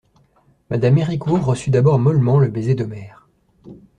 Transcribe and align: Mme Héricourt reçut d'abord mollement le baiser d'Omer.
Mme 0.71 0.97
Héricourt 0.97 1.45
reçut 1.45 1.69
d'abord 1.69 1.99
mollement 1.99 2.39
le 2.39 2.47
baiser 2.47 2.73
d'Omer. 2.73 3.29